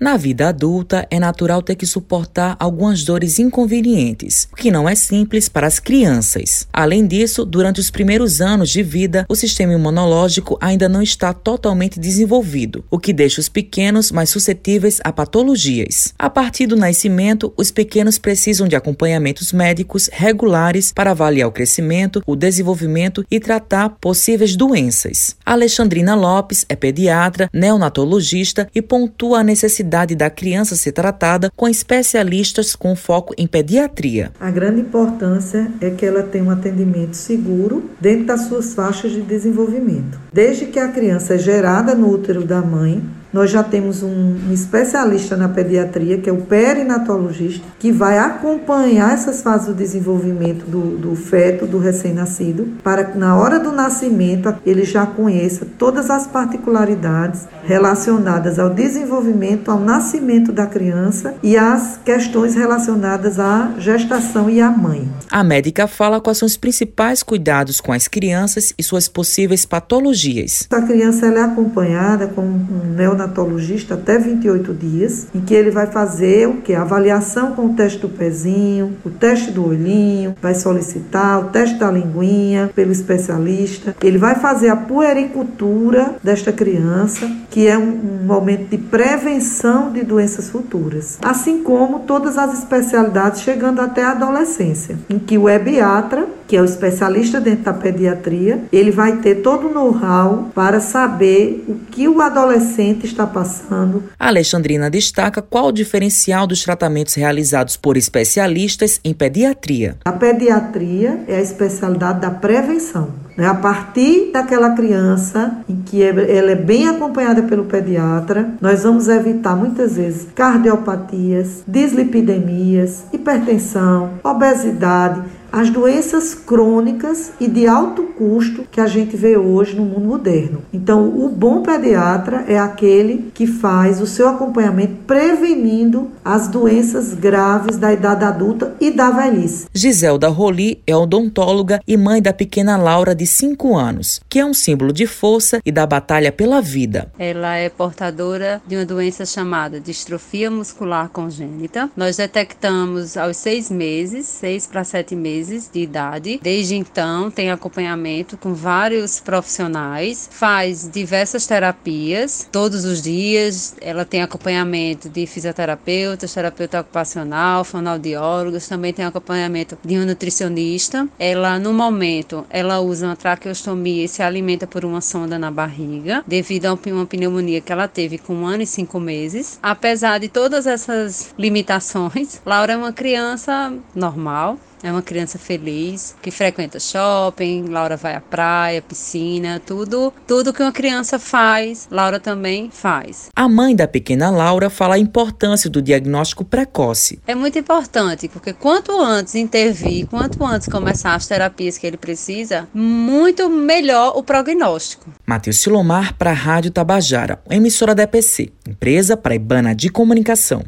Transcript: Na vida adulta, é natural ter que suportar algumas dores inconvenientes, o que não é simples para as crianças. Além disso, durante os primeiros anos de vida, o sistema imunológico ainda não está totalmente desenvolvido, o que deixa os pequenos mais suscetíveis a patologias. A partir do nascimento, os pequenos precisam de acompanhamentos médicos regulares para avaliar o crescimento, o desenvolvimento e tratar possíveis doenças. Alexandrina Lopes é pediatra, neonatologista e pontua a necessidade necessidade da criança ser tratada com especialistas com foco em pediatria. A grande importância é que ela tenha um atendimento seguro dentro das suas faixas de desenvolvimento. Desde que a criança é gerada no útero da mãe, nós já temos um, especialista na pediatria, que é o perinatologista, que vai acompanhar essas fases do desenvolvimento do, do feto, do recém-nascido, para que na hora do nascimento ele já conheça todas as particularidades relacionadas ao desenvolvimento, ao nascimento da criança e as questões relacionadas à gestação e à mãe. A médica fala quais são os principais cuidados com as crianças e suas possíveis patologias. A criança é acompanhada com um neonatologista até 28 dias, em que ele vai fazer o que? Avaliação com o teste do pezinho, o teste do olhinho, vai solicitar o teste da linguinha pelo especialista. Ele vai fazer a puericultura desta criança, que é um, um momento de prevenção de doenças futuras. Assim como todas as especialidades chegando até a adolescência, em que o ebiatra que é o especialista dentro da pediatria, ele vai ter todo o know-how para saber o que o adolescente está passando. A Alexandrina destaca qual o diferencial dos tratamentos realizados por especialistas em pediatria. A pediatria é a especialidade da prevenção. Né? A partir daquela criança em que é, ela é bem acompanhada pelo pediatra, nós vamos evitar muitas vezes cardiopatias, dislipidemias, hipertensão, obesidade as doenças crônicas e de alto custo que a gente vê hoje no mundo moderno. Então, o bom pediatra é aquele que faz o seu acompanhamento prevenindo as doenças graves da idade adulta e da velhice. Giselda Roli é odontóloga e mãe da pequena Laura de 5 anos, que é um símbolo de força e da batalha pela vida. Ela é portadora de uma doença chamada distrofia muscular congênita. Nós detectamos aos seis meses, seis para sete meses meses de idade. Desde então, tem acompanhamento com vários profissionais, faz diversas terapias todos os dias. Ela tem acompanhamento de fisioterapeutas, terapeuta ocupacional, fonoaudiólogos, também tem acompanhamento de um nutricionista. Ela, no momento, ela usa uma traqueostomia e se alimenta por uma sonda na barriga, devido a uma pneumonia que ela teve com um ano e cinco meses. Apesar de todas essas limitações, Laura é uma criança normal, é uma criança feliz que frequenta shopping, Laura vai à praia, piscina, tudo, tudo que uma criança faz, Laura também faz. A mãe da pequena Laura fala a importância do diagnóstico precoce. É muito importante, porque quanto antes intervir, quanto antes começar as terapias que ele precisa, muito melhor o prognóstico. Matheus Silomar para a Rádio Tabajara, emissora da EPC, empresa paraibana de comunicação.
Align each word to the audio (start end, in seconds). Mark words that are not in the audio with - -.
Na 0.00 0.16
vida 0.16 0.48
adulta, 0.48 1.06
é 1.10 1.20
natural 1.20 1.60
ter 1.60 1.74
que 1.74 1.84
suportar 1.84 2.56
algumas 2.58 3.04
dores 3.04 3.38
inconvenientes, 3.38 4.48
o 4.50 4.56
que 4.56 4.70
não 4.70 4.88
é 4.88 4.94
simples 4.94 5.46
para 5.46 5.66
as 5.66 5.78
crianças. 5.78 6.66
Além 6.72 7.06
disso, 7.06 7.44
durante 7.44 7.80
os 7.80 7.90
primeiros 7.90 8.40
anos 8.40 8.70
de 8.70 8.82
vida, 8.82 9.26
o 9.28 9.36
sistema 9.36 9.74
imunológico 9.74 10.56
ainda 10.58 10.88
não 10.88 11.02
está 11.02 11.34
totalmente 11.34 12.00
desenvolvido, 12.00 12.82
o 12.90 12.98
que 12.98 13.12
deixa 13.12 13.42
os 13.42 13.50
pequenos 13.50 14.10
mais 14.10 14.30
suscetíveis 14.30 15.00
a 15.04 15.12
patologias. 15.12 16.14
A 16.18 16.30
partir 16.30 16.66
do 16.66 16.76
nascimento, 16.76 17.52
os 17.54 17.70
pequenos 17.70 18.16
precisam 18.16 18.66
de 18.66 18.76
acompanhamentos 18.76 19.52
médicos 19.52 20.08
regulares 20.10 20.92
para 20.94 21.10
avaliar 21.10 21.46
o 21.46 21.52
crescimento, 21.52 22.22
o 22.26 22.34
desenvolvimento 22.34 23.22
e 23.30 23.38
tratar 23.38 23.90
possíveis 24.00 24.56
doenças. 24.56 25.36
Alexandrina 25.44 26.14
Lopes 26.14 26.64
é 26.70 26.74
pediatra, 26.74 27.50
neonatologista 27.52 28.66
e 28.74 28.80
pontua 28.80 29.40
a 29.40 29.44
necessidade 29.44 29.89
necessidade 29.90 30.14
da 30.14 30.30
criança 30.30 30.76
ser 30.76 30.92
tratada 30.92 31.50
com 31.56 31.68
especialistas 31.68 32.76
com 32.76 32.94
foco 32.94 33.34
em 33.36 33.46
pediatria. 33.46 34.30
A 34.40 34.50
grande 34.50 34.80
importância 34.80 35.70
é 35.80 35.90
que 35.90 36.06
ela 36.06 36.22
tenha 36.22 36.44
um 36.44 36.50
atendimento 36.50 37.14
seguro 37.14 37.90
dentro 38.00 38.26
das 38.26 38.42
suas 38.42 38.72
faixas 38.72 39.10
de 39.10 39.20
desenvolvimento. 39.20 40.18
Desde 40.32 40.66
que 40.66 40.78
a 40.78 40.88
criança 40.88 41.34
é 41.34 41.38
gerada 41.38 41.94
no 41.94 42.08
útero 42.08 42.44
da 42.44 42.60
mãe, 42.60 43.02
nós 43.32 43.50
já 43.50 43.62
temos 43.62 44.02
um, 44.02 44.36
especialista 44.52 45.36
na 45.36 45.48
pediatria, 45.48 46.18
que 46.18 46.28
é 46.28 46.32
o 46.32 46.42
perinatologista, 46.42 47.64
que 47.78 47.92
vai 47.92 48.18
acompanhar 48.18 49.12
essas 49.12 49.42
fases 49.42 49.68
do 49.68 49.74
desenvolvimento 49.74 50.64
do, 50.66 50.96
do 50.96 51.14
feto, 51.14 51.66
do 51.66 51.78
recém-nascido, 51.78 52.68
para 52.82 53.04
que 53.04 53.18
na 53.18 53.36
hora 53.36 53.58
do 53.58 53.72
nascimento 53.72 54.54
ele 54.64 54.84
já 54.84 55.06
conheça 55.06 55.66
todas 55.78 56.10
as 56.10 56.26
particularidades 56.26 57.46
relacionadas 57.64 58.58
ao 58.58 58.70
desenvolvimento, 58.70 59.70
ao 59.70 59.78
nascimento 59.78 60.52
da 60.52 60.66
criança 60.66 61.34
e 61.42 61.56
as 61.56 61.98
questões 62.04 62.54
relacionadas 62.54 63.38
à 63.38 63.72
gestação 63.78 64.50
e 64.50 64.60
à 64.60 64.70
mãe. 64.70 65.08
A 65.30 65.44
médica 65.44 65.86
fala 65.86 66.20
quais 66.20 66.38
são 66.38 66.46
os 66.46 66.56
principais 66.56 67.22
cuidados 67.22 67.80
com 67.80 67.92
as 67.92 68.08
crianças 68.08 68.74
e 68.76 68.82
suas 68.82 69.08
possíveis 69.08 69.64
patologias. 69.64 70.66
A 70.70 70.82
criança 70.82 71.26
é 71.26 71.40
acompanhada 71.40 72.26
com 72.26 72.42
um 72.42 72.94
neonatologista 73.20 73.94
até 73.94 74.18
28 74.18 74.72
dias, 74.74 75.26
em 75.34 75.40
que 75.40 75.54
ele 75.54 75.70
vai 75.70 75.86
fazer 75.86 76.48
o 76.48 76.54
que? 76.54 76.74
Avaliação 76.74 77.52
com 77.52 77.66
o 77.66 77.74
teste 77.74 77.98
do 77.98 78.08
pezinho, 78.08 78.96
o 79.04 79.10
teste 79.10 79.50
do 79.50 79.66
olhinho, 79.66 80.34
vai 80.40 80.54
solicitar 80.54 81.40
o 81.40 81.44
teste 81.50 81.78
da 81.78 81.90
linguinha 81.90 82.70
pelo 82.74 82.92
especialista. 82.92 83.94
Ele 84.02 84.18
vai 84.18 84.34
fazer 84.36 84.68
a 84.68 84.76
puericultura 84.76 86.16
desta 86.22 86.52
criança, 86.52 87.30
que 87.50 87.66
é 87.66 87.76
um, 87.76 88.20
um 88.22 88.26
momento 88.26 88.68
de 88.70 88.78
prevenção 88.78 89.92
de 89.92 90.02
doenças 90.02 90.48
futuras. 90.48 91.18
Assim 91.22 91.62
como 91.62 92.00
todas 92.00 92.38
as 92.38 92.58
especialidades 92.58 93.42
chegando 93.42 93.80
até 93.80 94.02
a 94.02 94.12
adolescência, 94.12 94.98
em 95.08 95.18
que 95.18 95.36
o 95.36 95.48
ebiatra 95.48 96.26
que 96.50 96.56
é 96.56 96.60
o 96.60 96.64
especialista 96.64 97.40
dentro 97.40 97.66
da 97.66 97.72
pediatria, 97.72 98.64
ele 98.72 98.90
vai 98.90 99.18
ter 99.18 99.36
todo 99.36 99.68
o 99.68 99.72
know-how 99.72 100.50
para 100.52 100.80
saber 100.80 101.64
o 101.68 101.76
que 101.92 102.08
o 102.08 102.20
adolescente 102.20 103.06
está 103.06 103.24
passando. 103.24 104.02
A 104.18 104.26
Alexandrina 104.26 104.90
destaca 104.90 105.40
qual 105.40 105.66
o 105.66 105.72
diferencial 105.72 106.48
dos 106.48 106.64
tratamentos 106.64 107.14
realizados 107.14 107.76
por 107.76 107.96
especialistas 107.96 108.98
em 109.04 109.14
pediatria. 109.14 109.96
A 110.04 110.10
pediatria 110.10 111.22
é 111.28 111.36
a 111.36 111.40
especialidade 111.40 112.20
da 112.20 112.32
prevenção. 112.32 113.10
Né? 113.36 113.46
A 113.46 113.54
partir 113.54 114.32
daquela 114.32 114.70
criança 114.70 115.58
em 115.68 115.76
que 115.82 116.02
é, 116.02 116.08
ela 116.36 116.50
é 116.50 116.56
bem 116.56 116.88
acompanhada 116.88 117.44
pelo 117.44 117.66
pediatra, 117.66 118.50
nós 118.60 118.82
vamos 118.82 119.06
evitar 119.06 119.54
muitas 119.54 119.96
vezes 119.96 120.26
cardiopatias, 120.34 121.62
dislipidemias, 121.64 123.04
hipertensão, 123.12 124.14
obesidade 124.24 125.22
as 125.52 125.70
doenças 125.70 126.34
crônicas 126.34 127.32
e 127.40 127.48
de 127.48 127.66
alto 127.66 128.04
custo 128.04 128.66
que 128.70 128.80
a 128.80 128.86
gente 128.86 129.16
vê 129.16 129.36
hoje 129.36 129.74
no 129.74 129.84
mundo 129.84 130.06
moderno. 130.06 130.62
Então, 130.72 131.08
o 131.08 131.28
bom 131.28 131.62
pediatra 131.62 132.44
é 132.46 132.58
aquele 132.58 133.30
que 133.34 133.46
faz 133.46 134.00
o 134.00 134.06
seu 134.06 134.28
acompanhamento 134.28 134.94
prevenindo 135.06 136.10
as 136.24 136.48
doenças 136.48 137.14
graves 137.14 137.76
da 137.76 137.92
idade 137.92 138.24
adulta 138.24 138.74
e 138.80 138.90
da 138.90 139.10
velhice. 139.10 139.66
Giselda 139.72 140.28
Roli 140.28 140.82
é 140.86 140.94
odontóloga 140.94 141.80
e 141.86 141.96
mãe 141.96 142.20
da 142.20 142.32
pequena 142.32 142.76
Laura 142.76 143.14
de 143.14 143.26
5 143.26 143.76
anos, 143.76 144.20
que 144.28 144.38
é 144.38 144.44
um 144.44 144.54
símbolo 144.54 144.92
de 144.92 145.06
força 145.06 145.60
e 145.64 145.72
da 145.72 145.86
batalha 145.86 146.30
pela 146.30 146.60
vida. 146.60 147.10
Ela 147.18 147.56
é 147.56 147.68
portadora 147.68 148.60
de 148.66 148.76
uma 148.76 148.84
doença 148.84 149.24
chamada 149.24 149.80
distrofia 149.80 150.50
muscular 150.50 151.08
congênita. 151.08 151.90
Nós 151.96 152.16
detectamos 152.16 153.16
aos 153.16 153.36
seis 153.36 153.70
meses, 153.70 154.26
seis 154.26 154.66
para 154.66 154.84
sete 154.84 155.16
meses 155.16 155.39
meses 155.40 155.70
de 155.72 155.80
idade. 155.80 156.38
Desde 156.42 156.76
então, 156.76 157.30
tem 157.30 157.50
acompanhamento 157.50 158.36
com 158.36 158.52
vários 158.52 159.20
profissionais, 159.20 160.28
faz 160.30 160.88
diversas 160.92 161.46
terapias 161.46 162.46
todos 162.52 162.84
os 162.84 163.00
dias. 163.00 163.74
Ela 163.80 164.04
tem 164.04 164.20
acompanhamento 164.20 165.08
de 165.08 165.26
fisioterapeutas, 165.26 166.34
terapeuta 166.34 166.80
ocupacional, 166.80 167.64
fonoaudiólogos, 167.64 168.68
também 168.68 168.92
tem 168.92 169.04
acompanhamento 169.04 169.78
de 169.82 169.98
um 169.98 170.04
nutricionista. 170.04 171.08
Ela, 171.18 171.58
no 171.58 171.72
momento, 171.72 172.44
ela 172.50 172.80
usa 172.80 173.06
uma 173.06 173.16
traqueostomia 173.16 174.04
e 174.04 174.08
se 174.08 174.22
alimenta 174.22 174.66
por 174.66 174.84
uma 174.84 175.00
sonda 175.00 175.38
na 175.38 175.50
barriga, 175.50 176.22
devido 176.26 176.66
a 176.66 176.74
uma 176.74 177.06
pneumonia 177.06 177.62
que 177.62 177.72
ela 177.72 177.88
teve 177.88 178.18
com 178.18 178.34
um 178.34 178.46
ano 178.46 178.62
e 178.62 178.66
cinco 178.66 179.00
meses. 179.00 179.58
Apesar 179.62 180.18
de 180.18 180.28
todas 180.28 180.66
essas 180.66 181.34
limitações, 181.38 182.40
Laura 182.44 182.74
é 182.74 182.76
uma 182.76 182.92
criança 182.92 183.72
normal, 183.94 184.58
é 184.82 184.90
uma 184.90 185.02
criança 185.02 185.38
feliz 185.38 186.14
que 186.22 186.30
frequenta 186.30 186.78
shopping, 186.78 187.66
Laura 187.68 187.96
vai 187.96 188.14
à 188.14 188.20
praia, 188.20 188.82
piscina, 188.82 189.60
tudo, 189.64 190.12
tudo 190.26 190.52
que 190.52 190.62
uma 190.62 190.72
criança 190.72 191.18
faz, 191.18 191.88
Laura 191.90 192.18
também 192.18 192.70
faz. 192.70 193.28
A 193.34 193.48
mãe 193.48 193.74
da 193.74 193.86
pequena 193.86 194.30
Laura 194.30 194.70
fala 194.70 194.94
a 194.94 194.98
importância 194.98 195.68
do 195.68 195.82
diagnóstico 195.82 196.44
precoce. 196.44 197.20
É 197.26 197.34
muito 197.34 197.58
importante, 197.58 198.28
porque 198.28 198.52
quanto 198.52 198.98
antes 199.00 199.34
intervir, 199.34 200.06
quanto 200.06 200.44
antes 200.44 200.68
começar 200.68 201.14
as 201.14 201.26
terapias 201.26 201.78
que 201.78 201.86
ele 201.86 201.96
precisa, 201.96 202.68
muito 202.72 203.48
melhor 203.48 204.16
o 204.16 204.22
prognóstico. 204.22 205.10
Matheus 205.26 205.58
Silomar 205.58 206.14
para 206.14 206.30
a 206.30 206.34
Rádio 206.34 206.70
Tabajara, 206.70 207.40
emissora 207.50 207.94
da 207.94 208.04
EPC, 208.04 208.52
empresa 208.68 209.16
paraibana 209.16 209.74
de 209.74 209.88
comunicação. 209.88 210.64